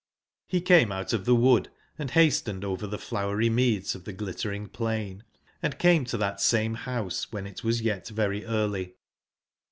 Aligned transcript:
Re 0.51 0.61
came 0.61 0.91
out 0.91 1.13
of 1.13 1.25
the 1.25 1.35
wood 1.35 1.69
and 1.99 2.09
hastened 2.09 2.65
over 2.65 2.87
the 2.87 2.97
flowery 2.97 3.51
meads 3.51 3.93
of 3.93 4.03
the 4.03 4.13
Glittering 4.13 4.67
plain, 4.67 5.23
and 5.61 5.77
came 5.77 6.05
to 6.05 6.17
that 6.17 6.41
same 6.41 6.73
house 6.73 7.31
when 7.31 7.45
it 7.45 7.63
was 7.63 7.83
yet 7.83 8.07
very 8.07 8.43
early. 8.43 8.95